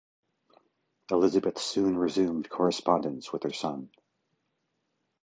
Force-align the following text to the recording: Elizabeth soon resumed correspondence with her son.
Elizabeth 1.11 1.59
soon 1.59 1.95
resumed 1.95 2.49
correspondence 2.49 3.31
with 3.31 3.43
her 3.43 3.53
son. 3.53 3.91